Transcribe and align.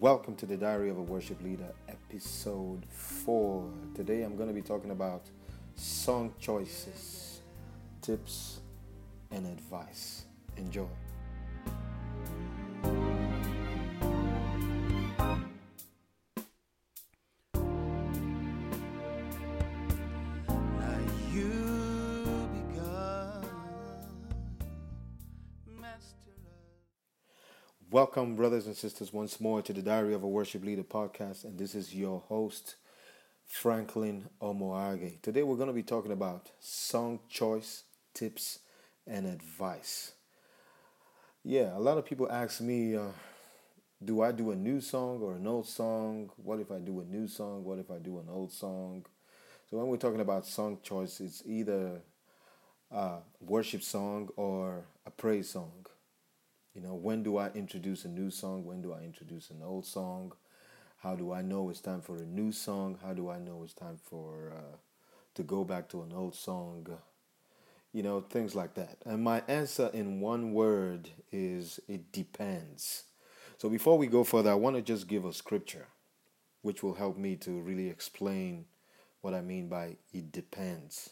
Welcome 0.00 0.36
to 0.36 0.46
the 0.46 0.56
Diary 0.56 0.90
of 0.90 0.98
a 0.98 1.02
Worship 1.02 1.42
Leader, 1.42 1.74
episode 1.88 2.86
4. 2.88 3.68
Today 3.96 4.22
I'm 4.22 4.36
going 4.36 4.46
to 4.46 4.54
be 4.54 4.62
talking 4.62 4.92
about 4.92 5.22
song 5.74 6.32
choices, 6.38 7.40
tips, 8.00 8.60
and 9.32 9.44
advice. 9.44 10.26
Enjoy. 10.56 10.86
Welcome, 27.90 28.36
brothers 28.36 28.66
and 28.66 28.76
sisters, 28.76 29.14
once 29.14 29.40
more 29.40 29.62
to 29.62 29.72
the 29.72 29.80
Diary 29.80 30.12
of 30.12 30.22
a 30.22 30.28
Worship 30.28 30.62
Leader 30.62 30.82
podcast, 30.82 31.44
and 31.44 31.58
this 31.58 31.74
is 31.74 31.94
your 31.94 32.20
host, 32.28 32.74
Franklin 33.46 34.28
Omoage. 34.42 35.22
Today 35.22 35.42
we're 35.42 35.56
going 35.56 35.68
to 35.68 35.72
be 35.72 35.82
talking 35.82 36.12
about 36.12 36.50
song 36.60 37.20
choice, 37.30 37.84
tips, 38.12 38.58
and 39.06 39.24
advice. 39.24 40.12
Yeah, 41.42 41.74
a 41.74 41.80
lot 41.80 41.96
of 41.96 42.04
people 42.04 42.30
ask 42.30 42.60
me, 42.60 42.94
uh, 42.94 43.06
do 44.04 44.20
I 44.20 44.32
do 44.32 44.50
a 44.50 44.54
new 44.54 44.82
song 44.82 45.22
or 45.22 45.36
an 45.36 45.46
old 45.46 45.66
song? 45.66 46.28
What 46.36 46.60
if 46.60 46.70
I 46.70 46.80
do 46.80 47.00
a 47.00 47.04
new 47.04 47.26
song? 47.26 47.64
What 47.64 47.78
if 47.78 47.90
I 47.90 47.96
do 47.96 48.18
an 48.18 48.26
old 48.28 48.52
song? 48.52 49.06
So 49.70 49.78
when 49.78 49.86
we're 49.86 49.96
talking 49.96 50.20
about 50.20 50.44
song 50.46 50.76
choice, 50.82 51.20
it's 51.20 51.42
either 51.46 52.02
a 52.90 53.20
worship 53.40 53.82
song 53.82 54.28
or 54.36 54.84
a 55.06 55.10
praise 55.10 55.48
song. 55.48 55.86
You 56.78 56.86
know, 56.86 56.94
when 56.94 57.24
do 57.24 57.38
I 57.38 57.48
introduce 57.56 58.04
a 58.04 58.08
new 58.08 58.30
song? 58.30 58.64
When 58.64 58.80
do 58.80 58.92
I 58.92 59.00
introduce 59.00 59.50
an 59.50 59.62
old 59.64 59.84
song? 59.84 60.30
How 60.98 61.16
do 61.16 61.32
I 61.32 61.42
know 61.42 61.70
it's 61.70 61.80
time 61.80 62.00
for 62.00 62.18
a 62.18 62.24
new 62.24 62.52
song? 62.52 63.00
How 63.02 63.14
do 63.14 63.28
I 63.28 63.40
know 63.40 63.64
it's 63.64 63.74
time 63.74 63.98
for 64.00 64.52
uh, 64.56 64.76
to 65.34 65.42
go 65.42 65.64
back 65.64 65.88
to 65.88 66.02
an 66.02 66.12
old 66.14 66.36
song? 66.36 66.86
You 67.92 68.04
know, 68.04 68.20
things 68.20 68.54
like 68.54 68.74
that. 68.74 68.98
And 69.04 69.24
my 69.24 69.42
answer 69.48 69.90
in 69.92 70.20
one 70.20 70.52
word 70.52 71.10
is 71.32 71.80
it 71.88 72.12
depends. 72.12 73.06
So 73.56 73.68
before 73.68 73.98
we 73.98 74.06
go 74.06 74.22
further, 74.22 74.52
I 74.52 74.54
want 74.54 74.76
to 74.76 74.82
just 74.82 75.08
give 75.08 75.24
a 75.24 75.32
scripture 75.32 75.88
which 76.62 76.84
will 76.84 76.94
help 76.94 77.18
me 77.18 77.34
to 77.38 77.60
really 77.60 77.88
explain 77.88 78.66
what 79.20 79.34
I 79.34 79.40
mean 79.40 79.66
by 79.66 79.96
it 80.12 80.30
depends. 80.30 81.10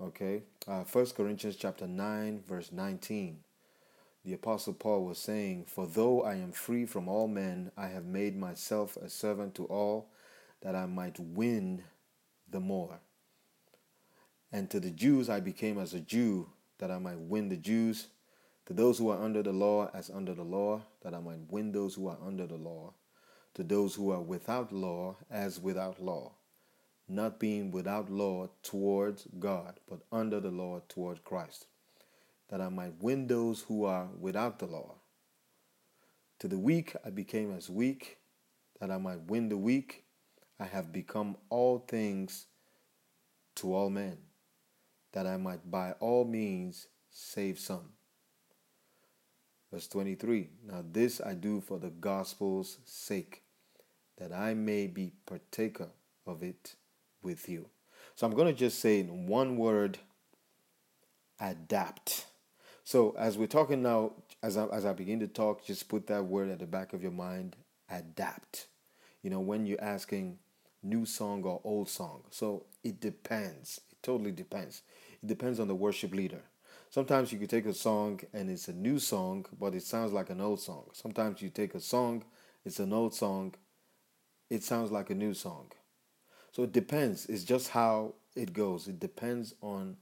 Okay? 0.00 0.44
Uh, 0.66 0.84
1 0.84 1.06
Corinthians 1.14 1.56
chapter 1.56 1.86
9 1.86 2.44
verse 2.48 2.72
19 2.72 3.40
the 4.24 4.34
Apostle 4.34 4.74
Paul 4.74 5.04
was 5.04 5.18
saying, 5.18 5.64
For 5.66 5.86
though 5.86 6.22
I 6.22 6.34
am 6.34 6.52
free 6.52 6.86
from 6.86 7.08
all 7.08 7.26
men, 7.26 7.72
I 7.76 7.88
have 7.88 8.04
made 8.04 8.36
myself 8.36 8.96
a 8.96 9.08
servant 9.08 9.56
to 9.56 9.64
all, 9.64 10.10
that 10.60 10.76
I 10.76 10.86
might 10.86 11.18
win 11.18 11.82
the 12.48 12.60
more. 12.60 13.00
And 14.52 14.70
to 14.70 14.78
the 14.78 14.90
Jews 14.90 15.28
I 15.28 15.40
became 15.40 15.76
as 15.78 15.92
a 15.92 16.00
Jew, 16.00 16.50
that 16.78 16.90
I 16.90 16.98
might 16.98 17.18
win 17.18 17.48
the 17.48 17.56
Jews. 17.56 18.08
To 18.66 18.72
those 18.72 18.98
who 18.98 19.08
are 19.10 19.20
under 19.20 19.42
the 19.42 19.52
law, 19.52 19.90
as 19.92 20.08
under 20.08 20.34
the 20.34 20.44
law, 20.44 20.82
that 21.02 21.14
I 21.14 21.18
might 21.18 21.50
win 21.50 21.72
those 21.72 21.96
who 21.96 22.06
are 22.06 22.18
under 22.24 22.46
the 22.46 22.56
law. 22.56 22.94
To 23.54 23.64
those 23.64 23.96
who 23.96 24.12
are 24.12 24.22
without 24.22 24.70
law, 24.70 25.16
as 25.28 25.58
without 25.58 26.00
law. 26.00 26.34
Not 27.08 27.40
being 27.40 27.72
without 27.72 28.08
law 28.08 28.50
towards 28.62 29.26
God, 29.40 29.80
but 29.88 30.02
under 30.12 30.38
the 30.38 30.52
law 30.52 30.80
towards 30.88 31.20
Christ 31.24 31.66
that 32.52 32.60
I 32.60 32.68
might 32.68 33.02
win 33.02 33.28
those 33.28 33.62
who 33.62 33.86
are 33.86 34.08
without 34.20 34.58
the 34.58 34.66
law. 34.66 34.96
To 36.40 36.48
the 36.48 36.58
weak 36.58 36.94
I 37.02 37.08
became 37.08 37.50
as 37.56 37.70
weak, 37.70 38.18
that 38.78 38.90
I 38.90 38.98
might 38.98 39.22
win 39.22 39.48
the 39.48 39.56
weak. 39.56 40.04
I 40.60 40.66
have 40.66 40.92
become 40.92 41.38
all 41.48 41.78
things 41.78 42.44
to 43.54 43.74
all 43.74 43.88
men, 43.88 44.18
that 45.12 45.26
I 45.26 45.38
might 45.38 45.70
by 45.70 45.92
all 45.92 46.26
means 46.26 46.88
save 47.10 47.58
some. 47.58 47.94
Verse 49.72 49.88
23 49.88 50.50
Now 50.66 50.84
this 50.92 51.22
I 51.22 51.32
do 51.32 51.62
for 51.62 51.78
the 51.78 51.88
gospel's 51.88 52.80
sake, 52.84 53.44
that 54.18 54.30
I 54.30 54.52
may 54.52 54.88
be 54.88 55.12
partaker 55.24 55.88
of 56.26 56.42
it 56.42 56.74
with 57.22 57.48
you. 57.48 57.70
So 58.14 58.26
I'm 58.26 58.34
going 58.34 58.48
to 58.48 58.58
just 58.58 58.78
say 58.78 59.00
in 59.00 59.26
one 59.26 59.56
word 59.56 60.00
adapt. 61.40 62.26
So 62.84 63.14
as 63.18 63.38
we're 63.38 63.46
talking 63.46 63.82
now, 63.82 64.12
as 64.42 64.56
I, 64.56 64.66
as 64.66 64.84
I 64.84 64.92
begin 64.92 65.20
to 65.20 65.28
talk, 65.28 65.64
just 65.64 65.88
put 65.88 66.06
that 66.08 66.24
word 66.24 66.50
at 66.50 66.58
the 66.58 66.66
back 66.66 66.92
of 66.92 67.02
your 67.02 67.12
mind, 67.12 67.56
adapt. 67.88 68.66
You 69.22 69.30
know, 69.30 69.40
when 69.40 69.66
you're 69.66 69.82
asking 69.82 70.38
new 70.82 71.06
song 71.06 71.44
or 71.44 71.60
old 71.64 71.88
song. 71.88 72.22
So 72.30 72.66
it 72.82 73.00
depends. 73.00 73.80
It 73.90 74.02
totally 74.02 74.32
depends. 74.32 74.82
It 75.22 75.26
depends 75.28 75.60
on 75.60 75.68
the 75.68 75.74
worship 75.74 76.12
leader. 76.12 76.42
Sometimes 76.90 77.32
you 77.32 77.38
could 77.38 77.48
take 77.50 77.66
a 77.66 77.72
song 77.72 78.20
and 78.34 78.50
it's 78.50 78.68
a 78.68 78.72
new 78.72 78.98
song, 78.98 79.46
but 79.58 79.74
it 79.74 79.82
sounds 79.82 80.12
like 80.12 80.28
an 80.30 80.40
old 80.40 80.60
song. 80.60 80.84
Sometimes 80.92 81.40
you 81.40 81.48
take 81.48 81.74
a 81.74 81.80
song, 81.80 82.24
it's 82.64 82.80
an 82.80 82.92
old 82.92 83.14
song, 83.14 83.54
it 84.50 84.62
sounds 84.62 84.90
like 84.90 85.08
a 85.08 85.14
new 85.14 85.32
song. 85.32 85.70
So 86.52 86.64
it 86.64 86.72
depends. 86.72 87.26
It's 87.26 87.44
just 87.44 87.70
how 87.70 88.14
it 88.36 88.52
goes. 88.52 88.88
It 88.88 89.00
depends 89.00 89.54
on 89.62 89.96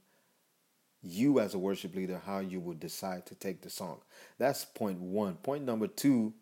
you 1.03 1.39
as 1.39 1.53
a 1.53 1.59
worship 1.59 1.95
leader 1.95 2.21
how 2.25 2.39
you 2.39 2.59
would 2.59 2.79
decide 2.79 3.25
to 3.27 3.35
take 3.35 3.61
the 3.61 3.69
song. 3.69 3.99
That's 4.37 4.65
point 4.65 4.99
one. 4.99 5.35
Point 5.35 5.65
number 5.65 5.87
two 5.87 6.33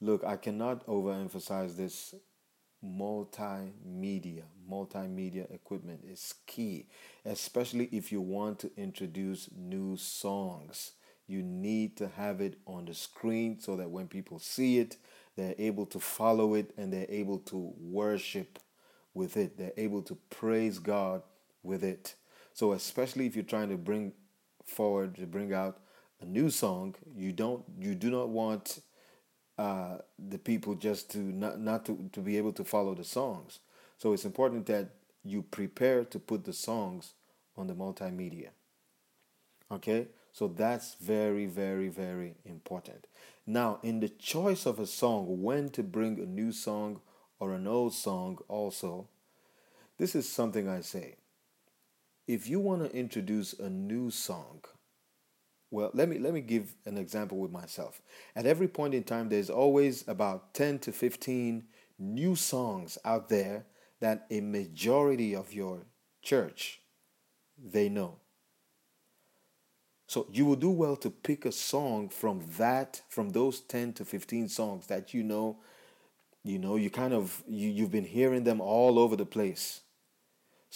look, 0.00 0.24
I 0.24 0.36
cannot 0.36 0.86
overemphasize 0.86 1.76
this 1.76 2.14
multimedia. 2.84 4.42
Multimedia 4.70 5.52
equipment 5.52 6.02
is 6.06 6.34
key, 6.46 6.86
especially 7.24 7.88
if 7.92 8.12
you 8.12 8.20
want 8.20 8.58
to 8.60 8.70
introduce 8.76 9.48
new 9.56 9.96
songs. 9.96 10.92
You 11.26 11.42
need 11.42 11.96
to 11.96 12.08
have 12.08 12.40
it 12.40 12.58
on 12.66 12.84
the 12.84 12.94
screen 12.94 13.58
so 13.58 13.76
that 13.76 13.90
when 13.90 14.06
people 14.06 14.38
see 14.38 14.78
it, 14.78 14.96
they're 15.36 15.54
able 15.58 15.86
to 15.86 15.98
follow 15.98 16.54
it 16.54 16.72
and 16.76 16.92
they're 16.92 17.06
able 17.08 17.38
to 17.40 17.72
worship 17.80 18.58
with 19.12 19.36
it. 19.36 19.58
They're 19.58 19.72
able 19.76 20.02
to 20.02 20.16
praise 20.30 20.78
God 20.78 21.22
with 21.62 21.82
it. 21.82 22.14
So 22.56 22.72
especially 22.72 23.26
if 23.26 23.36
you're 23.36 23.44
trying 23.44 23.68
to 23.68 23.76
bring 23.76 24.14
forward 24.64 25.16
to 25.16 25.26
bring 25.26 25.52
out 25.52 25.78
a 26.22 26.24
new 26.24 26.48
song, 26.48 26.94
you 27.14 27.30
don't 27.30 27.62
you 27.78 27.94
do 27.94 28.10
not 28.10 28.30
want 28.30 28.80
uh, 29.58 29.98
the 30.18 30.38
people 30.38 30.74
just 30.74 31.10
to 31.10 31.18
not 31.18 31.60
not 31.60 31.84
to, 31.84 32.08
to 32.14 32.20
be 32.20 32.38
able 32.38 32.54
to 32.54 32.64
follow 32.64 32.94
the 32.94 33.04
songs. 33.04 33.58
So 33.98 34.14
it's 34.14 34.24
important 34.24 34.64
that 34.68 34.88
you 35.22 35.42
prepare 35.42 36.06
to 36.06 36.18
put 36.18 36.46
the 36.46 36.54
songs 36.54 37.12
on 37.58 37.66
the 37.66 37.74
multimedia. 37.74 38.48
Okay? 39.70 40.06
So 40.32 40.48
that's 40.48 40.94
very, 40.94 41.44
very, 41.44 41.88
very 41.88 42.36
important. 42.46 43.06
Now, 43.46 43.80
in 43.82 44.00
the 44.00 44.08
choice 44.08 44.64
of 44.64 44.78
a 44.78 44.86
song, 44.86 45.42
when 45.42 45.68
to 45.70 45.82
bring 45.82 46.18
a 46.18 46.24
new 46.24 46.52
song 46.52 47.00
or 47.38 47.52
an 47.52 47.66
old 47.66 47.92
song, 47.92 48.38
also, 48.48 49.08
this 49.98 50.14
is 50.14 50.26
something 50.26 50.66
I 50.66 50.80
say 50.80 51.16
if 52.26 52.48
you 52.48 52.60
want 52.60 52.82
to 52.82 52.96
introduce 52.96 53.52
a 53.54 53.68
new 53.70 54.10
song 54.10 54.60
well 55.70 55.90
let 55.94 56.08
me 56.08 56.18
let 56.18 56.32
me 56.32 56.40
give 56.40 56.74
an 56.84 56.96
example 56.96 57.38
with 57.38 57.50
myself. 57.50 58.00
At 58.34 58.46
every 58.46 58.68
point 58.68 58.94
in 58.94 59.04
time 59.04 59.28
there's 59.28 59.50
always 59.50 60.06
about 60.08 60.54
10 60.54 60.78
to 60.80 60.92
15 60.92 61.64
new 61.98 62.36
songs 62.36 62.98
out 63.04 63.28
there 63.28 63.66
that 64.00 64.26
a 64.30 64.40
majority 64.40 65.34
of 65.34 65.52
your 65.52 65.86
church 66.22 66.80
they 67.58 67.88
know. 67.88 68.16
So 70.06 70.28
you 70.30 70.46
will 70.46 70.56
do 70.56 70.70
well 70.70 70.94
to 70.96 71.10
pick 71.10 71.44
a 71.44 71.52
song 71.52 72.08
from 72.10 72.42
that 72.58 73.02
from 73.08 73.30
those 73.30 73.60
10 73.60 73.94
to 73.94 74.04
15 74.04 74.48
songs 74.48 74.86
that 74.86 75.12
you 75.14 75.24
know 75.24 75.58
you 76.44 76.58
know 76.58 76.76
you 76.76 76.90
kind 76.90 77.12
of 77.12 77.42
you, 77.48 77.68
you've 77.68 77.90
been 77.90 78.04
hearing 78.04 78.44
them 78.44 78.60
all 78.60 79.00
over 79.00 79.16
the 79.16 79.26
place 79.26 79.80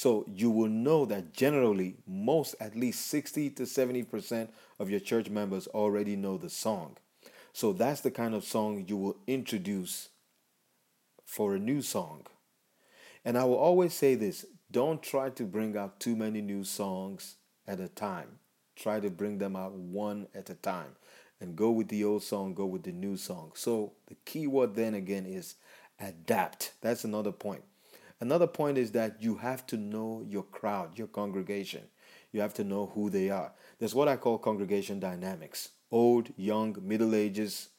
so 0.00 0.25
you 0.35 0.50
will 0.50 0.70
know 0.70 1.05
that 1.05 1.35
generally, 1.35 1.99
most 2.06 2.56
at 2.58 2.75
least 2.75 3.08
60 3.08 3.50
to 3.50 3.64
70% 3.64 4.49
of 4.79 4.88
your 4.88 4.99
church 4.99 5.29
members 5.29 5.67
already 5.67 6.17
know 6.17 6.38
the 6.38 6.49
song. 6.49 6.97
So 7.52 7.75
that's 7.75 8.00
the 8.00 8.11
kind 8.11 8.35
of 8.35 8.43
song 8.43 8.87
you 8.88 8.97
will 8.97 9.19
introduce 9.26 10.08
for 11.26 11.55
a 11.55 11.58
new 11.58 11.82
song. 11.82 12.23
And 13.26 13.37
I 13.37 13.44
will 13.44 13.58
always 13.58 13.93
say 13.93 14.14
this 14.14 14.47
don't 14.70 15.02
try 15.02 15.29
to 15.29 15.44
bring 15.44 15.76
out 15.76 16.00
too 16.00 16.17
many 16.17 16.41
new 16.41 16.64
songs 16.64 17.37
at 17.69 17.79
a 17.79 17.88
time. 17.88 18.38
Try 18.76 19.00
to 19.00 19.11
bring 19.11 19.37
them 19.37 19.55
out 19.55 19.75
one 19.75 20.29
at 20.35 20.49
a 20.49 20.55
time 20.55 20.97
and 21.43 21.55
go 21.56 21.70
with 21.70 21.88
the 21.88 22.05
old 22.05 22.23
song, 22.23 22.55
go 22.55 22.64
with 22.64 22.85
the 22.85 22.93
new 22.93 23.19
song. 23.19 23.52
So 23.55 23.93
the 24.06 24.17
key 24.25 24.47
word 24.47 24.76
then 24.76 24.94
again 24.94 25.26
is 25.26 25.56
adapt. 26.00 26.73
That's 26.81 27.05
another 27.05 27.32
point. 27.32 27.64
Another 28.20 28.46
point 28.46 28.76
is 28.78 28.93
that 28.93 29.22
you 29.22 29.37
have 29.37 29.67
to 29.69 29.76
know 29.76 30.25
your 30.28 30.43
crowd, 30.43 30.99
your 30.99 31.06
congregation. 31.06 31.82
You 32.32 32.40
have 32.40 32.55
to 32.55 32.64
know 32.64 32.93
who 32.94 33.11
they 33.11 33.31
are. 33.31 33.52
There's 33.78 33.94
what 33.94 34.08
I 34.08 34.17
call 34.17 34.38
congregation 34.38 35.00
dynamics 35.00 35.70
old, 35.93 36.32
young, 36.37 36.76
middle 36.82 37.17
ages, 37.17 37.70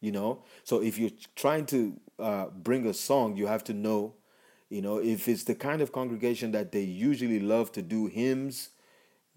you 0.00 0.12
know. 0.12 0.42
So 0.64 0.82
if 0.82 0.98
you're 0.98 1.10
trying 1.36 1.66
to 1.66 2.00
uh, 2.18 2.46
bring 2.46 2.86
a 2.86 2.94
song, 2.94 3.36
you 3.36 3.46
have 3.46 3.64
to 3.64 3.74
know, 3.74 4.14
you 4.70 4.82
know, 4.82 4.98
if 4.98 5.28
it's 5.28 5.44
the 5.44 5.54
kind 5.54 5.80
of 5.80 5.92
congregation 5.92 6.52
that 6.52 6.72
they 6.72 6.82
usually 6.82 7.40
love 7.40 7.72
to 7.72 7.82
do 7.82 8.06
hymns, 8.06 8.70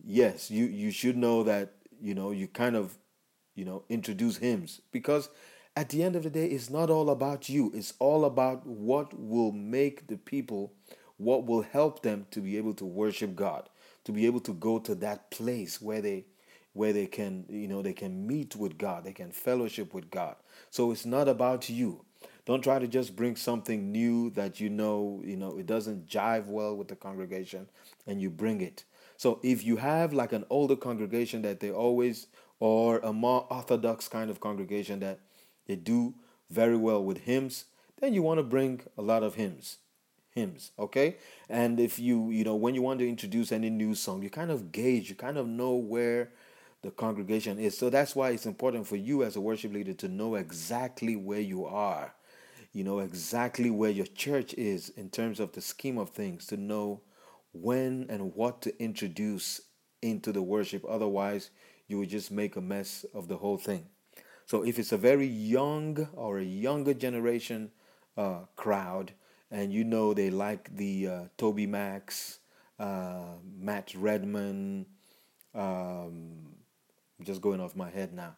yes, 0.04 0.52
you 0.52 0.66
you 0.66 0.92
should 0.92 1.18
know 1.18 1.44
that, 1.44 1.74
you 2.02 2.16
know, 2.16 2.32
you 2.32 2.48
kind 2.48 2.76
of, 2.76 2.98
you 3.56 3.66
know, 3.66 3.84
introduce 3.90 4.38
hymns 4.38 4.82
because 4.92 5.30
at 5.78 5.90
the 5.90 6.02
end 6.02 6.16
of 6.16 6.24
the 6.24 6.32
day, 6.32 6.48
it's 6.48 6.72
not 6.72 6.90
all 6.90 7.12
about 7.12 7.50
you. 7.50 7.72
It's 7.76 7.94
all 8.00 8.26
about 8.26 8.66
what 8.66 9.14
will 9.14 9.52
make 9.52 10.08
the 10.08 10.18
people, 10.18 10.74
what 11.18 11.46
will 11.46 11.62
help 11.62 12.02
them 12.02 12.26
to 12.32 12.42
be 12.42 12.58
able 12.58 12.74
to 12.74 12.86
worship 12.86 13.36
God, 13.36 13.70
to 14.06 14.12
be 14.12 14.26
able 14.26 14.40
to 14.40 14.54
go 14.54 14.80
to 14.80 14.96
that 14.96 15.30
place 15.30 15.80
where 15.80 16.02
they 16.02 16.26
where 16.74 16.94
they 16.94 17.06
can, 17.06 17.46
you 17.50 17.68
know, 17.68 17.84
they 17.84 17.94
can 17.94 18.26
meet 18.26 18.56
with 18.56 18.80
God, 18.80 19.04
they 19.04 19.14
can 19.14 19.32
fellowship 19.32 19.94
with 19.94 20.10
God. 20.10 20.36
So 20.72 20.92
it's 20.92 21.06
not 21.06 21.28
about 21.28 21.70
you. 21.70 22.06
Don't 22.46 22.64
try 22.64 22.80
to 22.80 22.88
just 22.88 23.16
bring 23.16 23.36
something 23.36 23.92
new 23.92 24.32
that 24.32 24.60
you 24.60 24.70
know, 24.72 25.22
you 25.24 25.38
know, 25.38 25.60
it 25.60 25.68
doesn't 25.68 26.08
jive 26.08 26.48
well 26.48 26.76
with 26.76 26.88
the 26.88 26.96
congregation 26.96 27.68
and 28.08 28.20
you 28.20 28.32
bring 28.32 28.62
it. 28.62 28.84
So 29.16 29.40
if 29.44 29.64
you 29.64 29.78
have 29.78 30.12
like 30.12 30.34
an 30.34 30.46
older 30.50 30.76
congregation 30.76 31.44
that 31.44 31.60
they 31.60 31.70
always 31.70 32.28
or 32.60 32.98
a 33.00 33.14
more 33.14 33.46
orthodox 33.52 34.08
kind 34.08 34.32
of 34.32 34.40
congregation 34.40 35.00
that 35.02 35.20
they 35.68 35.76
do 35.76 36.16
very 36.50 36.78
well 36.78 37.04
with 37.04 37.20
hymns, 37.20 37.66
then 38.00 38.14
you 38.14 38.22
want 38.22 38.40
to 38.40 38.44
bring 38.44 38.82
a 38.98 39.02
lot 39.02 39.24
of 39.24 39.36
hymns. 39.36 39.78
Hymns, 40.32 40.72
okay? 40.78 41.18
And 41.50 41.80
if 41.80 41.98
you, 41.98 42.30
you 42.30 42.44
know, 42.44 42.56
when 42.56 42.76
you 42.76 42.82
want 42.82 43.00
to 43.00 43.10
introduce 43.10 43.52
any 43.52 43.70
new 43.70 43.96
song, 43.96 44.22
you 44.22 44.30
kind 44.30 44.52
of 44.52 44.72
gauge, 44.72 45.10
you 45.10 45.16
kind 45.16 45.38
of 45.38 45.48
know 45.48 45.76
where 45.76 46.32
the 46.84 46.92
congregation 46.92 47.58
is. 47.58 47.78
So 47.78 47.90
that's 47.90 48.16
why 48.16 48.30
it's 48.30 48.46
important 48.46 48.86
for 48.86 48.96
you 48.96 49.24
as 49.24 49.36
a 49.36 49.42
worship 49.42 49.74
leader 49.74 49.94
to 49.94 50.08
know 50.08 50.36
exactly 50.36 51.16
where 51.16 51.40
you 51.40 51.66
are. 51.66 52.14
You 52.72 52.84
know 52.84 53.00
exactly 53.00 53.72
where 53.72 53.90
your 53.90 54.06
church 54.06 54.54
is 54.54 54.90
in 54.90 55.10
terms 55.10 55.40
of 55.40 55.54
the 55.54 55.62
scheme 55.62 55.98
of 55.98 56.12
things, 56.12 56.46
to 56.48 56.58
know 56.58 57.02
when 57.52 58.06
and 58.10 58.36
what 58.36 58.62
to 58.62 58.82
introduce 58.82 59.62
into 60.04 60.32
the 60.32 60.44
worship. 60.44 60.86
Otherwise, 60.88 61.50
you 61.88 61.98
would 61.98 62.10
just 62.10 62.30
make 62.30 62.56
a 62.56 62.62
mess 62.62 63.06
of 63.16 63.28
the 63.28 63.38
whole 63.38 63.58
thing. 63.58 63.88
So 64.48 64.64
if 64.64 64.80
it's 64.80 64.94
a 64.94 64.98
very 64.98 65.28
young 65.28 66.08
or 66.14 66.40
a 66.40 66.44
younger 66.44 66.94
generation 66.94 67.70
uh, 68.16 68.46
crowd, 68.56 69.12
and 69.52 69.74
you 69.74 69.84
know 69.84 70.14
they 70.14 70.30
like 70.30 70.74
the 70.76 71.08
uh, 71.08 71.22
TobyMac, 71.38 72.38
uh, 72.80 73.36
Matt 73.60 73.94
Redman, 73.94 74.86
um, 75.54 76.32
just 77.24 77.42
going 77.42 77.60
off 77.60 77.76
my 77.76 77.90
head 77.90 78.14
now, 78.14 78.38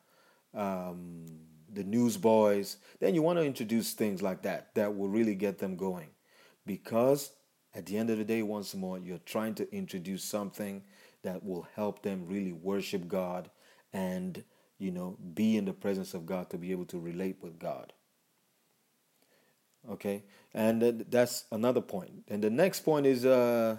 um, 0.55 1.27
the 1.71 1.83
Newsboys, 1.83 2.77
then 2.99 3.13
you 3.13 3.21
want 3.21 3.37
to 3.37 3.45
introduce 3.45 3.93
things 3.93 4.23
like 4.23 4.41
that 4.41 4.73
that 4.73 4.97
will 4.97 5.09
really 5.09 5.35
get 5.35 5.59
them 5.59 5.75
going. 5.75 6.09
Because 6.65 7.31
at 7.75 7.85
the 7.85 7.97
end 7.97 8.09
of 8.09 8.17
the 8.17 8.23
day, 8.23 8.41
once 8.41 8.73
more, 8.73 8.97
you're 8.97 9.19
trying 9.19 9.53
to 9.55 9.71
introduce 9.71 10.23
something 10.23 10.81
that 11.21 11.43
will 11.43 11.67
help 11.75 12.01
them 12.01 12.25
really 12.27 12.53
worship 12.53 13.07
God 13.07 13.51
and 13.93 14.43
you 14.79 14.91
know, 14.91 15.17
be 15.33 15.57
in 15.57 15.65
the 15.65 15.73
presence 15.73 16.13
of 16.13 16.25
God 16.25 16.49
to 16.49 16.57
be 16.57 16.71
able 16.71 16.85
to 16.85 16.99
relate 16.99 17.37
with 17.41 17.59
God. 17.59 17.93
Okay, 19.89 20.23
and 20.53 21.05
that's 21.09 21.45
another 21.51 21.81
point. 21.81 22.23
And 22.27 22.43
the 22.43 22.49
next 22.49 22.81
point 22.81 23.05
is, 23.05 23.25
uh, 23.25 23.77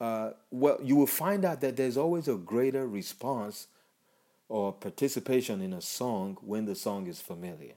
uh, 0.00 0.30
well, 0.50 0.78
you 0.82 0.96
will 0.96 1.06
find 1.06 1.44
out 1.44 1.60
that 1.60 1.76
there's 1.76 1.96
always 1.96 2.28
a 2.28 2.34
greater 2.34 2.86
response 2.86 3.68
or 4.48 4.72
participation 4.72 5.62
in 5.62 5.72
a 5.72 5.80
song 5.80 6.36
when 6.42 6.64
the 6.64 6.74
song 6.74 7.06
is 7.06 7.20
familiar. 7.20 7.74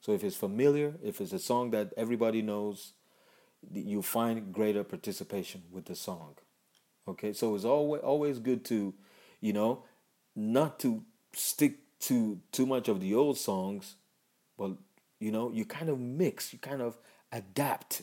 So 0.00 0.12
if 0.12 0.22
it's 0.22 0.36
familiar, 0.36 0.94
if 1.02 1.20
it's 1.20 1.32
a 1.32 1.38
song 1.38 1.70
that 1.70 1.92
everybody 1.96 2.42
knows, 2.42 2.92
you 3.72 4.02
find 4.02 4.52
greater 4.52 4.84
participation 4.84 5.62
with 5.70 5.86
the 5.86 5.94
song. 5.94 6.34
Okay, 7.06 7.32
so 7.32 7.54
it's 7.54 7.64
always 7.64 8.02
always 8.02 8.38
good 8.38 8.64
to, 8.66 8.94
you 9.40 9.52
know, 9.52 9.84
not 10.36 10.78
to 10.80 11.02
stick 11.32 11.78
to 12.00 12.40
too 12.52 12.66
much 12.66 12.88
of 12.88 13.00
the 13.00 13.14
old 13.14 13.38
songs, 13.38 13.96
but 14.58 14.72
you 15.20 15.32
know, 15.32 15.50
you 15.50 15.64
kind 15.64 15.88
of 15.88 15.98
mix, 15.98 16.52
you 16.52 16.58
kind 16.58 16.82
of 16.82 16.98
adapt. 17.32 18.02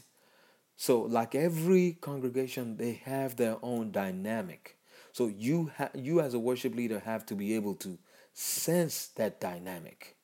So, 0.77 1.01
like 1.01 1.35
every 1.35 1.93
congregation, 2.01 2.77
they 2.77 2.93
have 3.05 3.35
their 3.35 3.57
own 3.61 3.91
dynamic. 3.91 4.77
So 5.13 5.27
you 5.27 5.71
ha- 5.77 5.91
you 5.93 6.21
as 6.21 6.33
a 6.33 6.39
worship 6.39 6.75
leader 6.75 6.99
have 6.99 7.25
to 7.27 7.35
be 7.35 7.55
able 7.55 7.75
to 7.75 7.97
sense 8.33 9.07
that 9.15 9.39
dynamic. 9.39 10.15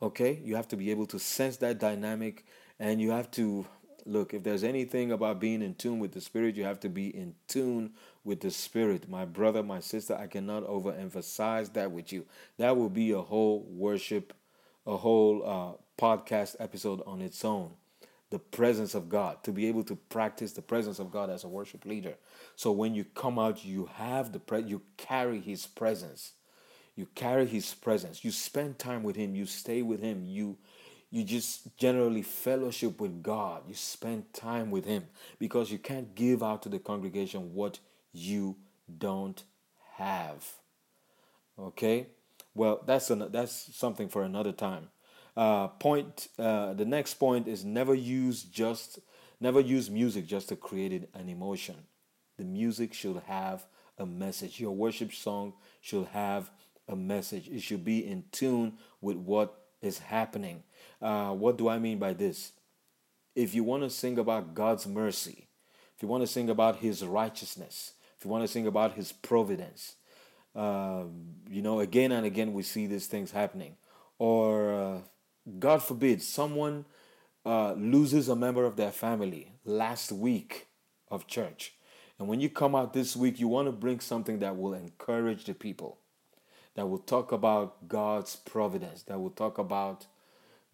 Okay, 0.00 0.40
you 0.44 0.56
have 0.56 0.68
to 0.68 0.76
be 0.76 0.90
able 0.90 1.06
to 1.06 1.18
sense 1.18 1.56
that 1.58 1.78
dynamic, 1.78 2.44
and 2.78 3.00
you 3.00 3.10
have 3.10 3.30
to 3.32 3.66
look. 4.06 4.34
If 4.34 4.42
there's 4.42 4.64
anything 4.64 5.12
about 5.12 5.40
being 5.40 5.62
in 5.62 5.74
tune 5.74 5.98
with 5.98 6.12
the 6.12 6.20
spirit, 6.20 6.56
you 6.56 6.64
have 6.64 6.80
to 6.80 6.88
be 6.88 7.08
in 7.08 7.34
tune 7.48 7.92
with 8.24 8.40
the 8.40 8.50
Spirit. 8.50 9.08
My 9.08 9.24
brother, 9.24 9.62
my 9.62 9.80
sister, 9.80 10.14
I 10.14 10.26
cannot 10.26 10.66
overemphasize 10.66 11.72
that 11.74 11.90
with 11.90 12.12
you. 12.12 12.26
That 12.58 12.76
will 12.76 12.88
be 12.88 13.12
a 13.12 13.20
whole 13.20 13.60
worship, 13.68 14.32
a 14.86 14.96
whole 14.96 15.42
uh, 15.44 16.02
podcast 16.02 16.56
episode 16.60 17.02
on 17.06 17.20
its 17.20 17.44
own. 17.44 17.70
The 18.30 18.38
presence 18.38 18.94
of 18.94 19.08
God, 19.10 19.44
to 19.44 19.52
be 19.52 19.66
able 19.66 19.82
to 19.84 19.96
practice 19.96 20.52
the 20.52 20.62
presence 20.62 20.98
of 20.98 21.10
God 21.10 21.28
as 21.28 21.44
a 21.44 21.48
worship 21.48 21.84
leader. 21.84 22.14
So 22.56 22.72
when 22.72 22.94
you 22.94 23.04
come 23.04 23.38
out, 23.38 23.64
you 23.64 23.90
have 23.94 24.32
the 24.32 24.38
pre- 24.38 24.62
you 24.62 24.82
carry 24.96 25.40
His 25.40 25.66
presence. 25.66 26.32
You 26.96 27.06
carry 27.14 27.44
His 27.46 27.74
presence. 27.74 28.24
You 28.24 28.30
spend 28.30 28.78
time 28.78 29.02
with 29.02 29.16
Him. 29.16 29.34
You 29.34 29.44
stay 29.44 29.82
with 29.82 30.00
Him. 30.00 30.24
You 30.24 30.56
you 31.12 31.24
just 31.24 31.76
generally 31.76 32.22
fellowship 32.22 32.98
with 32.98 33.22
God. 33.22 33.64
You 33.68 33.74
spend 33.74 34.32
time 34.32 34.70
with 34.70 34.86
Him 34.86 35.04
because 35.38 35.70
you 35.70 35.78
can't 35.78 36.14
give 36.14 36.42
out 36.42 36.62
to 36.62 36.70
the 36.70 36.78
congregation 36.78 37.54
what 37.54 37.78
you 38.12 38.56
don't 38.98 39.44
have. 39.96 40.48
Okay? 41.58 42.06
Well, 42.54 42.80
that's 42.86 43.10
an, 43.10 43.28
that's 43.30 43.76
something 43.76 44.08
for 44.08 44.22
another 44.22 44.52
time. 44.52 44.88
Uh, 45.36 45.68
point. 45.68 46.28
Uh, 46.38 46.72
the 46.72 46.84
next 46.86 47.14
point 47.14 47.46
is 47.46 47.64
never 47.64 47.94
use 47.94 48.42
just 48.42 48.98
never 49.40 49.60
use 49.60 49.90
music 49.90 50.26
just 50.26 50.48
to 50.48 50.56
create 50.56 51.08
an 51.14 51.28
emotion. 51.28 51.76
The 52.38 52.44
music 52.44 52.94
should 52.94 53.22
have 53.26 53.66
a 53.98 54.06
message. 54.06 54.60
Your 54.60 54.72
worship 54.72 55.12
song 55.12 55.52
should 55.80 56.06
have 56.08 56.50
a 56.88 56.96
message. 56.96 57.48
It 57.48 57.60
should 57.60 57.84
be 57.84 58.06
in 58.06 58.24
tune 58.32 58.74
with 59.00 59.16
what 59.16 59.61
is 59.82 59.98
happening. 59.98 60.62
Uh, 61.00 61.32
what 61.32 61.58
do 61.58 61.68
I 61.68 61.78
mean 61.78 61.98
by 61.98 62.14
this? 62.14 62.52
If 63.34 63.54
you 63.54 63.64
want 63.64 63.82
to 63.82 63.90
sing 63.90 64.18
about 64.18 64.54
God's 64.54 64.86
mercy, 64.86 65.48
if 65.96 66.02
you 66.02 66.08
want 66.08 66.22
to 66.22 66.26
sing 66.26 66.48
about 66.48 66.76
His 66.76 67.04
righteousness, 67.04 67.92
if 68.22 68.26
you 68.26 68.30
want 68.30 68.44
to 68.44 68.48
sing 68.48 68.68
about 68.68 68.92
his 68.92 69.10
providence, 69.10 69.96
um, 70.54 71.34
you 71.50 71.60
know, 71.60 71.80
again 71.80 72.12
and 72.12 72.24
again 72.24 72.52
we 72.52 72.62
see 72.62 72.86
these 72.86 73.08
things 73.08 73.32
happening. 73.32 73.74
Or, 74.16 74.72
uh, 74.72 74.98
God 75.58 75.82
forbid, 75.82 76.22
someone 76.22 76.84
uh, 77.44 77.72
loses 77.72 78.28
a 78.28 78.36
member 78.36 78.64
of 78.64 78.76
their 78.76 78.92
family 78.92 79.50
last 79.64 80.12
week 80.12 80.68
of 81.08 81.26
church. 81.26 81.74
And 82.16 82.28
when 82.28 82.38
you 82.38 82.48
come 82.48 82.76
out 82.76 82.92
this 82.92 83.16
week, 83.16 83.40
you 83.40 83.48
want 83.48 83.66
to 83.66 83.72
bring 83.72 83.98
something 83.98 84.38
that 84.38 84.56
will 84.56 84.74
encourage 84.74 85.46
the 85.46 85.54
people, 85.54 85.98
that 86.74 86.88
will 86.88 86.98
talk 86.98 87.32
about 87.32 87.88
God's 87.88 88.36
providence, 88.36 89.02
that 89.04 89.20
will 89.20 89.30
talk 89.30 89.58
about 89.58 90.06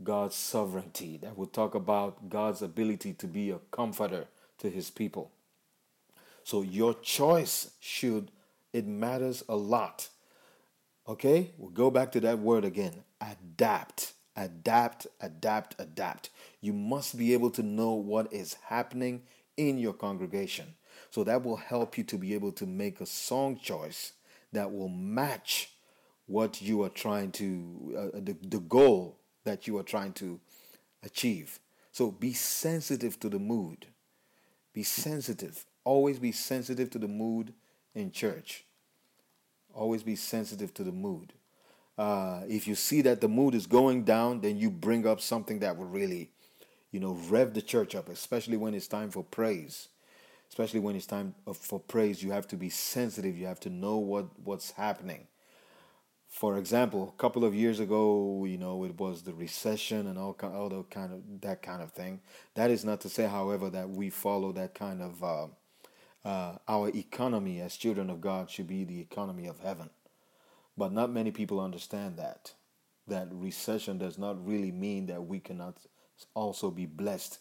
God's 0.02 0.37
sovereignty, 0.37 1.19
that 1.23 1.37
will 1.37 1.47
talk 1.47 1.75
about 1.75 2.28
God's 2.28 2.62
ability 2.62 3.12
to 3.14 3.26
be 3.26 3.50
a 3.50 3.59
comforter 3.71 4.26
to 4.59 4.71
his 4.71 4.90
people. 4.90 5.33
So 6.45 6.62
your 6.62 6.95
choice 6.95 7.73
should, 7.81 8.31
it 8.73 8.87
matters 8.87 9.45
a 9.49 9.57
lot. 9.57 10.09
Okay? 11.09 11.50
We'll 11.59 11.71
go 11.71 11.90
back 11.90 12.12
to 12.12 12.21
that 12.21 12.38
word 12.38 12.64
again. 12.64 13.02
Adapt. 13.21 14.12
Adapt, 14.37 15.09
adapt, 15.21 15.75
adapt. 15.81 16.31
You 16.61 16.73
must 16.73 17.19
be 17.19 17.33
able 17.33 17.50
to 17.50 17.62
know 17.62 17.90
what 17.90 18.33
is 18.33 18.55
happening 18.67 19.23
in 19.57 19.78
your 19.78 19.93
congregation. 19.93 20.75
So 21.11 21.25
that 21.25 21.45
will 21.45 21.57
help 21.57 21.99
you 21.99 22.05
to 22.05 22.17
be 22.17 22.35
able 22.35 22.52
to 22.52 22.67
make 22.67 23.00
a 23.00 23.07
song 23.07 23.59
choice 23.61 24.12
that 24.52 24.73
will 24.73 24.88
match 24.88 25.73
what 26.28 26.62
you 26.62 26.82
are 26.85 26.90
trying 26.90 27.32
to, 27.32 28.12
uh, 28.14 28.18
the, 28.20 28.37
the 28.42 28.61
goal 28.61 29.18
that 29.44 29.66
you 29.66 29.76
are 29.78 29.82
trying 29.82 30.12
to 30.12 30.38
achieve. 31.02 31.58
So 31.90 32.11
be 32.11 32.32
sensitive 32.35 33.18
to 33.20 33.28
the 33.28 33.38
mood. 33.38 33.87
Be 34.73 34.82
sensitive. 34.82 35.64
Always 35.85 36.18
be 36.18 36.30
sensitive 36.30 36.90
to 36.90 36.99
the 36.99 37.08
mood 37.08 37.54
in 37.94 38.12
church. 38.12 38.64
Always 39.75 40.02
be 40.02 40.16
sensitive 40.16 40.73
to 40.75 40.85
the 40.85 40.92
mood. 40.92 41.32
Uh, 41.97 42.42
if 42.47 42.68
you 42.68 42.75
see 42.75 43.00
that 43.02 43.20
the 43.20 43.28
mood 43.28 43.54
is 43.54 43.66
going 43.66 44.04
down, 44.04 44.40
then 44.40 44.58
you 44.58 44.70
bring 44.70 45.06
up 45.06 45.20
something 45.20 45.61
that 45.61 45.76
will 45.76 45.87
really, 45.87 46.30
you 46.92 47.00
know, 47.00 47.18
rev 47.28 47.54
the 47.54 47.62
church 47.62 47.94
up, 47.94 48.08
especially 48.08 48.56
when 48.56 48.75
it's 48.75 48.87
time 48.87 49.11
for 49.11 49.25
praise. 49.25 49.88
Especially 50.49 50.80
when 50.80 50.94
it's 50.94 51.06
time 51.06 51.35
for 51.52 51.80
praise, 51.80 52.23
you 52.23 52.30
have 52.32 52.47
to 52.49 52.56
be 52.56 52.68
sensitive. 52.68 53.37
You 53.37 53.47
have 53.47 53.61
to 53.61 53.70
know 53.70 53.97
what, 53.97 54.26
what's 54.44 54.73
happening. 54.73 55.26
For 56.28 56.58
example, 56.58 57.12
a 57.16 57.20
couple 57.20 57.44
of 57.44 57.54
years 57.54 57.80
ago, 57.80 58.44
you 58.47 58.58
know, 58.58 58.85
it 58.85 58.99
was 58.99 59.23
the 59.23 59.32
recession 59.32 60.06
and 60.06 60.18
all 60.18 60.37
all 60.42 60.68
the 60.68 60.82
kind 60.85 61.12
of 61.12 61.40
that 61.40 61.62
kind 61.62 61.82
of 61.82 61.92
thing. 61.92 62.20
That 62.54 62.70
is 62.70 62.85
not 62.85 63.00
to 63.02 63.08
say, 63.08 63.26
however, 63.26 63.70
that 63.70 63.90
we 63.90 64.11
follow 64.11 64.52
that 64.52 64.75
kind 64.75 65.02
of 65.02 65.25
uh, 65.25 65.47
uh, 66.25 66.58
our 66.68 66.90
economy 66.90 67.61
as 67.61 67.76
children 67.76 68.11
of 68.11 68.20
God 68.20 68.50
should 68.50 68.66
be 68.68 68.85
the 68.85 69.00
economy 69.00 69.47
of 69.47 69.61
heaven. 69.61 69.90
But 70.76 70.92
not 70.92 71.11
many 71.11 71.30
people 71.30 71.61
understand 71.61 72.18
that. 72.18 72.52
That 73.06 73.28
recession 73.32 73.99
does 73.99 74.18
not 74.18 74.47
really 74.47 74.70
mean 74.70 75.06
that 75.06 75.26
we 75.26 75.40
cannot 75.40 75.78
also 76.35 76.70
be 76.70 76.85
blessed 76.87 77.38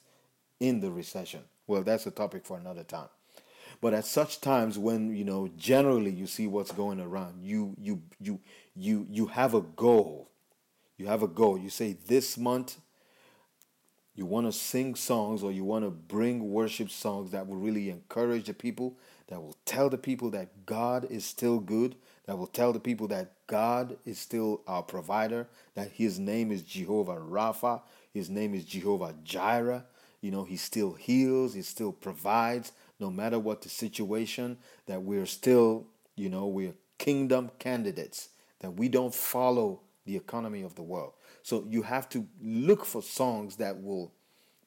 in 0.60 0.80
the 0.80 0.90
recession. 0.90 1.42
Well, 1.68 1.84
that's 1.84 2.08
a 2.08 2.12
topic 2.12 2.46
for 2.46 2.58
another 2.58 2.84
time. 2.84 3.10
But 3.80 3.94
at 3.94 4.06
such 4.06 4.42
times 4.42 4.78
when 4.78 5.16
you 5.16 5.24
know 5.24 5.50
generally 5.58 6.12
you 6.12 6.28
see 6.28 6.48
what's 6.48 6.72
going 6.72 7.00
around, 7.00 7.42
you 7.42 7.76
you 7.80 8.02
you 8.20 8.40
you 8.76 9.08
you 9.10 9.28
have 9.28 9.54
a 9.54 9.62
goal. 9.62 10.30
You 10.98 11.08
have 11.08 11.22
a 11.22 11.28
goal. 11.28 11.58
You 11.58 11.70
say 11.70 11.98
this 12.08 12.38
month 12.38 12.78
you 14.18 14.26
want 14.26 14.48
to 14.48 14.52
sing 14.52 14.96
songs 14.96 15.44
or 15.44 15.52
you 15.52 15.64
want 15.64 15.86
to 15.86 15.92
bring 15.92 16.52
worship 16.52 16.90
songs 16.90 17.30
that 17.32 17.48
will 17.48 17.56
really 17.56 17.92
encourage 17.92 18.46
the 18.48 18.54
people, 18.54 18.98
that 19.28 19.40
will 19.40 19.56
tell 19.64 19.92
the 19.92 19.98
people 19.98 20.32
that 20.32 20.66
God 20.66 21.06
is 21.12 21.24
still 21.24 21.60
good, 21.60 21.96
that 22.26 22.36
will 22.36 22.48
tell 22.48 22.74
the 22.74 22.80
people 22.80 23.08
that 23.10 23.34
God 23.46 23.96
is 24.06 24.18
still 24.18 24.62
our 24.66 24.82
provider, 24.82 25.48
that 25.76 25.92
his 25.92 26.18
name 26.18 26.52
is 26.52 26.64
Jehovah 26.64 27.18
Rapha, 27.18 27.84
his 28.12 28.28
name 28.28 28.56
is 28.56 28.66
Jehovah 28.66 29.14
Jireh. 29.24 29.86
You 30.20 30.32
know, 30.32 30.46
he 30.46 30.58
still 30.58 30.94
heals, 30.94 31.54
he 31.54 31.62
still 31.62 31.92
provides, 31.92 32.72
no 33.00 33.10
matter 33.10 33.40
what 33.40 33.62
the 33.62 33.70
situation, 33.70 34.58
that 34.88 35.04
we're 35.04 35.26
still, 35.26 35.86
you 36.16 36.30
know, 36.30 36.48
we're 36.48 36.74
kingdom 36.98 37.52
candidates, 37.60 38.30
that 38.60 38.72
we 38.72 38.90
don't 38.90 39.14
follow 39.14 39.82
the 40.06 40.16
economy 40.16 40.64
of 40.64 40.76
the 40.76 40.82
world. 40.82 41.14
So 41.44 41.66
you 41.70 41.84
have 41.84 42.10
to 42.10 42.28
look 42.42 42.86
for 42.86 43.02
songs 43.02 43.58
that 43.58 43.82
will 43.82 44.14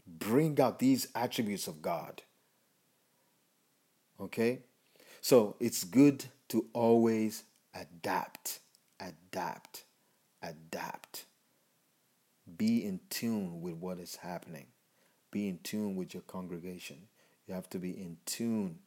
bring 0.06 0.60
out 0.60 0.78
these 0.78 1.08
attributes 1.14 1.66
of 1.66 1.82
God. 1.82 2.22
Okay? 4.20 4.60
So 5.20 5.56
it's 5.60 5.84
good 5.84 6.24
to 6.48 6.66
always 6.72 7.44
adapt, 7.74 8.60
adapt, 9.00 9.84
adapt. 10.42 11.24
Be 12.56 12.84
in 12.84 13.00
tune 13.10 13.60
with 13.60 13.74
what 13.74 13.98
is 13.98 14.16
happening. 14.16 14.66
Be 15.30 15.48
in 15.48 15.58
tune 15.62 15.96
with 15.96 16.14
your 16.14 16.22
congregation. 16.22 17.08
You 17.50 17.56
have 17.56 17.68
to 17.70 17.80
be 17.80 17.90
in 17.90 18.16
tune 18.26 18.78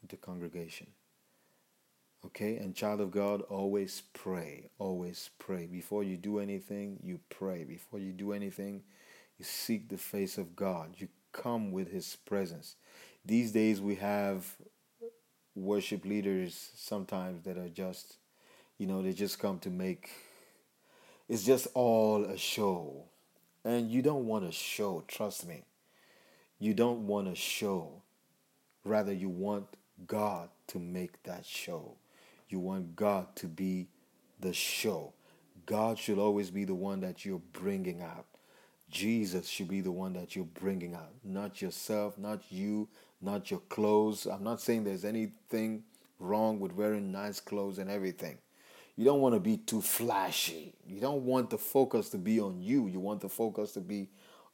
with 0.00 0.12
the 0.12 0.16
congregation. 0.16 0.86
Okay? 2.24 2.58
And 2.58 2.76
child 2.76 3.00
of 3.00 3.10
God, 3.10 3.42
always 3.42 4.04
pray. 4.12 4.70
Always 4.78 5.30
pray. 5.40 5.66
Before 5.66 6.04
you 6.04 6.16
do 6.16 6.38
anything, 6.38 7.00
you 7.02 7.18
pray. 7.28 7.64
Before 7.64 7.98
you 7.98 8.12
do 8.12 8.32
anything, 8.32 8.84
you 9.36 9.44
seek 9.44 9.88
the 9.88 9.98
face 9.98 10.38
of 10.38 10.54
God. 10.54 10.94
You 10.98 11.08
come 11.32 11.72
with 11.72 11.90
His 11.90 12.14
presence. 12.14 12.76
These 13.24 13.50
days, 13.50 13.80
we 13.80 13.96
have 13.96 14.46
worship 15.56 16.04
leaders 16.04 16.70
sometimes 16.76 17.42
that 17.46 17.58
are 17.58 17.68
just, 17.68 18.18
you 18.78 18.86
know, 18.86 19.02
they 19.02 19.12
just 19.12 19.40
come 19.40 19.58
to 19.58 19.70
make 19.70 20.08
it's 21.28 21.42
just 21.42 21.66
all 21.74 22.26
a 22.26 22.38
show. 22.38 23.06
And 23.64 23.90
you 23.90 24.02
don't 24.02 24.28
want 24.28 24.44
a 24.44 24.52
show, 24.52 25.02
trust 25.08 25.48
me. 25.48 25.64
You 26.58 26.74
don't 26.74 27.06
want 27.06 27.28
a 27.28 27.34
show. 27.34 28.02
Rather, 28.84 29.12
you 29.12 29.28
want 29.28 29.66
God 30.06 30.48
to 30.68 30.78
make 30.78 31.22
that 31.24 31.44
show. 31.44 31.96
You 32.48 32.60
want 32.60 32.96
God 32.96 33.34
to 33.36 33.46
be 33.46 33.88
the 34.40 34.52
show. 34.52 35.12
God 35.66 35.98
should 35.98 36.18
always 36.18 36.50
be 36.50 36.64
the 36.64 36.74
one 36.74 37.00
that 37.00 37.24
you're 37.24 37.42
bringing 37.52 38.02
out. 38.02 38.26
Jesus 38.88 39.48
should 39.48 39.68
be 39.68 39.80
the 39.80 39.90
one 39.90 40.12
that 40.12 40.36
you're 40.36 40.44
bringing 40.44 40.94
out, 40.94 41.12
not 41.24 41.60
yourself, 41.60 42.16
not 42.16 42.40
you, 42.50 42.88
not 43.20 43.50
your 43.50 43.60
clothes. 43.68 44.26
I'm 44.26 44.44
not 44.44 44.60
saying 44.60 44.84
there's 44.84 45.04
anything 45.04 45.82
wrong 46.20 46.60
with 46.60 46.72
wearing 46.72 47.10
nice 47.10 47.40
clothes 47.40 47.78
and 47.78 47.90
everything. 47.90 48.38
You 48.94 49.04
don't 49.04 49.20
want 49.20 49.34
to 49.34 49.40
be 49.40 49.56
too 49.58 49.82
flashy. 49.82 50.72
You 50.86 51.00
don't 51.00 51.24
want 51.24 51.50
the 51.50 51.58
focus 51.58 52.08
to 52.10 52.18
be 52.18 52.40
on 52.40 52.62
you. 52.62 52.86
You 52.86 53.00
want 53.00 53.20
the 53.20 53.28
focus 53.28 53.72
to 53.72 53.80
be 53.80 54.08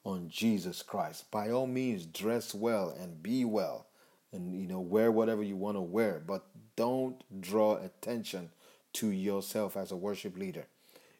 on 0.04 0.28
Jesus 0.28 0.82
Christ. 0.82 1.30
By 1.30 1.50
all 1.50 1.66
means, 1.66 2.06
dress 2.06 2.54
well 2.54 2.94
and 2.98 3.22
be 3.22 3.44
well 3.44 3.86
and 4.32 4.58
you 4.60 4.66
know 4.66 4.80
wear 4.80 5.12
whatever 5.12 5.42
you 5.42 5.56
want 5.56 5.76
to 5.76 5.82
wear, 5.82 6.22
but 6.26 6.46
don't 6.76 7.22
draw 7.40 7.76
attention 7.76 8.50
to 8.94 9.10
yourself 9.10 9.76
as 9.76 9.90
a 9.92 9.96
worship 9.96 10.36
leader. 10.36 10.66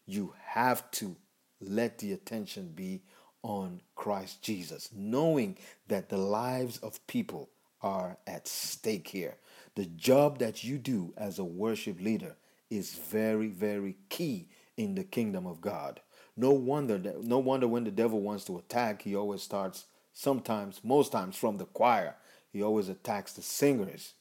You 0.06 0.34
have 0.44 0.90
to 0.92 1.16
let 1.60 1.98
the 1.98 2.12
attention 2.12 2.72
be 2.74 3.02
on 3.42 3.80
Christ 3.94 4.42
Jesus, 4.42 4.88
knowing 4.94 5.58
that 5.88 6.08
the 6.08 6.16
lives 6.16 6.78
of 6.78 7.04
people 7.06 7.50
are 7.82 8.16
at 8.26 8.46
stake 8.46 9.08
here. 9.08 9.36
The 9.74 9.86
job 9.86 10.38
that 10.38 10.62
you 10.62 10.78
do 10.78 11.12
as 11.16 11.38
a 11.38 11.44
worship 11.44 12.00
leader 12.00 12.36
is 12.70 12.94
very, 12.94 13.48
very 13.48 13.96
key 14.08 14.48
in 14.76 14.94
the 14.94 15.04
kingdom 15.04 15.46
of 15.46 15.60
God. 15.60 16.00
No 16.36 16.50
wonder 16.52 16.98
that 16.98 17.24
no 17.24 17.38
wonder 17.38 17.68
when 17.68 17.84
the 17.84 17.90
devil 17.90 18.20
wants 18.20 18.44
to 18.44 18.58
attack, 18.58 19.02
he 19.02 19.14
always 19.14 19.42
starts 19.42 19.84
sometimes, 20.12 20.80
most 20.82 21.12
times 21.12 21.36
from 21.36 21.58
the 21.58 21.66
choir. 21.66 22.14
He 22.52 22.62
always 22.62 22.88
attacks 22.88 23.32
the 23.32 23.42
singers. 23.42 24.14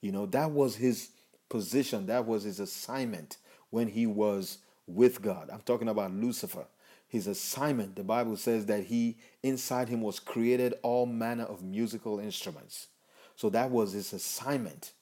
You 0.00 0.12
know, 0.12 0.26
that 0.26 0.50
was 0.50 0.76
his 0.76 1.10
position, 1.48 2.06
that 2.06 2.26
was 2.26 2.44
his 2.44 2.60
assignment 2.60 3.36
when 3.70 3.88
he 3.88 4.06
was 4.06 4.58
with 4.86 5.22
God. 5.22 5.50
I'm 5.52 5.60
talking 5.60 5.88
about 5.88 6.12
Lucifer. 6.12 6.66
His 7.06 7.26
assignment, 7.26 7.96
the 7.96 8.02
Bible 8.02 8.36
says 8.36 8.66
that 8.66 8.84
he 8.84 9.18
inside 9.42 9.88
him 9.88 10.00
was 10.00 10.18
created 10.18 10.74
all 10.82 11.06
manner 11.06 11.44
of 11.44 11.62
musical 11.62 12.18
instruments. 12.18 12.88
So 13.36 13.50
that 13.50 13.70
was 13.70 13.92
his 13.92 14.12
assignment. 14.12 14.92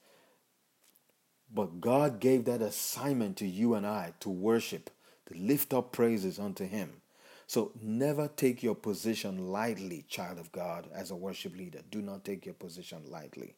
But 1.51 1.81
God 1.81 2.19
gave 2.19 2.45
that 2.45 2.61
assignment 2.61 3.37
to 3.37 3.47
you 3.47 3.75
and 3.75 3.85
I 3.85 4.13
to 4.21 4.29
worship, 4.29 4.89
lift 5.33 5.73
up 5.73 5.91
praises 5.91 6.39
unto 6.39 6.65
Him. 6.65 7.01
So 7.47 7.71
never 7.81 8.27
take 8.27 8.63
your 8.63 8.75
position 8.75 9.51
lightly, 9.51 10.05
child 10.07 10.39
of 10.39 10.51
God, 10.51 10.87
as 10.93 11.11
a 11.11 11.15
worship 11.15 11.55
leader. 11.55 11.81
Do 11.91 12.01
not 12.01 12.23
take 12.23 12.45
your 12.45 12.55
position 12.55 13.03
lightly. 13.09 13.55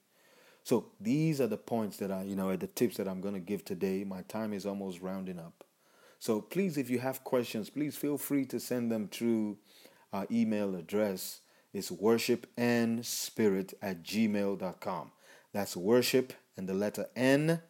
So 0.64 0.88
these 1.00 1.40
are 1.40 1.48
the 1.48 1.58
points 1.58 1.98
that 1.98 2.12
I, 2.12 2.24
you 2.24 2.36
know, 2.36 2.50
are 2.50 2.58
the 2.58 2.68
tips 2.68 2.98
that 2.98 3.08
I'm 3.08 3.22
going 3.22 3.36
to 3.36 3.40
give 3.40 3.64
today. 3.64 4.04
My 4.04 4.24
time 4.24 4.52
is 4.52 4.66
almost 4.66 5.00
rounding 5.00 5.38
up. 5.38 5.64
So 6.20 6.42
please, 6.42 6.78
if 6.78 6.90
you 6.90 6.98
have 7.00 7.24
questions, 7.24 7.70
please 7.70 7.96
feel 7.96 8.18
free 8.18 8.46
to 8.46 8.60
send 8.60 8.92
them 8.92 9.08
through 9.08 9.58
our 10.12 10.26
email 10.32 10.76
address. 10.76 11.42
It's 11.72 11.92
worshipandspirit 11.92 13.74
at 13.82 14.02
gmail.com. 14.04 15.12
That's 15.54 15.78
worship 15.78 16.34
and 16.58 16.68
the 16.68 16.74
letter 16.74 17.06
N 17.16 17.62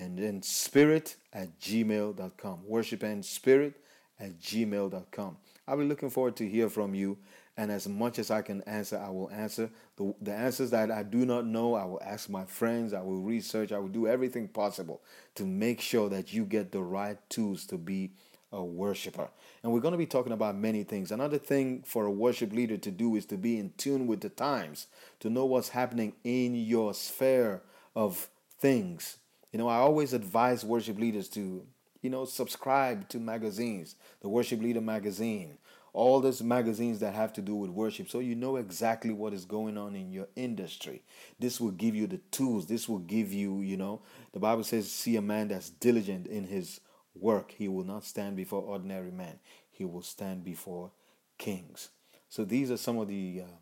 and 0.00 0.18
then 0.18 0.42
spirit 0.42 1.16
at 1.32 1.60
gmail.com. 1.60 2.60
Worship 2.66 3.02
and 3.02 3.24
spirit 3.24 3.74
at 4.18 4.40
gmail.com. 4.40 5.36
I'll 5.68 5.76
be 5.76 5.84
looking 5.84 6.10
forward 6.10 6.36
to 6.36 6.48
hear 6.48 6.68
from 6.68 6.94
you. 6.94 7.18
And 7.56 7.70
as 7.70 7.86
much 7.86 8.18
as 8.18 8.30
I 8.30 8.40
can 8.40 8.62
answer, 8.62 8.98
I 8.98 9.10
will 9.10 9.30
answer. 9.30 9.68
The, 9.96 10.14
the 10.22 10.32
answers 10.32 10.70
that 10.70 10.90
I 10.90 11.02
do 11.02 11.26
not 11.26 11.44
know, 11.44 11.74
I 11.74 11.84
will 11.84 12.00
ask 12.02 12.30
my 12.30 12.46
friends. 12.46 12.94
I 12.94 13.02
will 13.02 13.20
research. 13.20 13.70
I 13.72 13.78
will 13.78 13.88
do 13.88 14.06
everything 14.06 14.48
possible 14.48 15.02
to 15.34 15.44
make 15.44 15.80
sure 15.80 16.08
that 16.08 16.32
you 16.32 16.44
get 16.44 16.72
the 16.72 16.80
right 16.80 17.18
tools 17.28 17.66
to 17.66 17.76
be 17.76 18.12
a 18.52 18.64
worshiper. 18.64 19.28
And 19.62 19.70
we're 19.70 19.80
going 19.80 19.92
to 19.92 19.98
be 19.98 20.06
talking 20.06 20.32
about 20.32 20.56
many 20.56 20.82
things. 20.82 21.12
Another 21.12 21.38
thing 21.38 21.82
for 21.84 22.06
a 22.06 22.10
worship 22.10 22.52
leader 22.54 22.78
to 22.78 22.90
do 22.90 23.14
is 23.16 23.26
to 23.26 23.36
be 23.36 23.58
in 23.58 23.72
tune 23.76 24.06
with 24.06 24.22
the 24.22 24.30
times, 24.30 24.86
to 25.20 25.28
know 25.28 25.44
what's 25.44 25.68
happening 25.68 26.14
in 26.24 26.54
your 26.54 26.94
sphere 26.94 27.62
of 27.94 28.30
things. 28.58 29.18
You 29.52 29.58
know, 29.58 29.68
I 29.68 29.76
always 29.76 30.12
advise 30.12 30.64
worship 30.64 30.98
leaders 30.98 31.28
to, 31.30 31.66
you 32.02 32.10
know, 32.10 32.24
subscribe 32.24 33.08
to 33.08 33.18
magazines, 33.18 33.96
the 34.20 34.28
Worship 34.28 34.60
Leader 34.60 34.80
magazine, 34.80 35.58
all 35.92 36.20
those 36.20 36.42
magazines 36.42 37.00
that 37.00 37.14
have 37.14 37.32
to 37.32 37.42
do 37.42 37.56
with 37.56 37.70
worship, 37.70 38.08
so 38.08 38.20
you 38.20 38.36
know 38.36 38.56
exactly 38.56 39.12
what 39.12 39.32
is 39.32 39.44
going 39.44 39.76
on 39.76 39.96
in 39.96 40.12
your 40.12 40.28
industry. 40.36 41.02
This 41.40 41.60
will 41.60 41.72
give 41.72 41.96
you 41.96 42.06
the 42.06 42.20
tools. 42.30 42.66
This 42.66 42.88
will 42.88 43.00
give 43.00 43.32
you, 43.32 43.60
you 43.60 43.76
know, 43.76 44.02
the 44.32 44.38
Bible 44.38 44.62
says, 44.62 44.90
see 44.90 45.16
a 45.16 45.22
man 45.22 45.48
that's 45.48 45.70
diligent 45.70 46.28
in 46.28 46.44
his 46.44 46.80
work. 47.14 47.52
He 47.56 47.66
will 47.66 47.84
not 47.84 48.04
stand 48.04 48.36
before 48.36 48.62
ordinary 48.62 49.10
men, 49.10 49.40
he 49.70 49.84
will 49.84 50.02
stand 50.02 50.44
before 50.44 50.92
kings. 51.38 51.88
So 52.28 52.44
these 52.44 52.70
are 52.70 52.76
some 52.76 52.98
of 52.98 53.08
the 53.08 53.42
uh, 53.44 53.56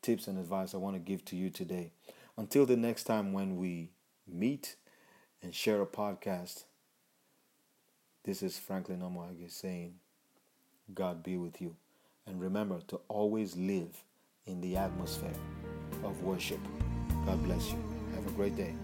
tips 0.00 0.26
and 0.26 0.38
advice 0.38 0.74
I 0.74 0.78
want 0.78 0.96
to 0.96 1.00
give 1.00 1.24
to 1.26 1.36
you 1.36 1.50
today. 1.50 1.92
Until 2.38 2.64
the 2.64 2.76
next 2.76 3.04
time 3.04 3.34
when 3.34 3.56
we 3.56 3.90
meet, 4.26 4.76
and 5.44 5.54
share 5.54 5.82
a 5.82 5.86
podcast. 5.86 6.64
This 8.24 8.42
is 8.42 8.58
Franklin 8.58 9.00
Omoage 9.00 9.50
saying, 9.50 9.96
God 10.92 11.22
be 11.22 11.36
with 11.36 11.60
you. 11.60 11.76
And 12.26 12.40
remember 12.40 12.80
to 12.88 13.00
always 13.08 13.54
live 13.54 14.02
in 14.46 14.62
the 14.62 14.76
atmosphere 14.78 15.36
of 16.02 16.22
worship. 16.22 16.60
God 17.26 17.44
bless 17.44 17.70
you. 17.70 17.78
Have 18.14 18.26
a 18.26 18.30
great 18.30 18.56
day. 18.56 18.74